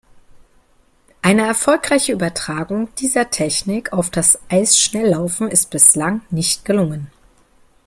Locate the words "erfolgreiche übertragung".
1.45-2.87